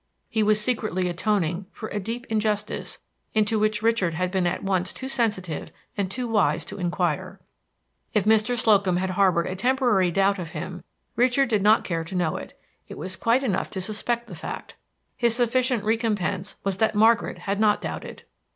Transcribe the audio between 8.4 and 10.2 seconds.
Slocum had harbored a temporary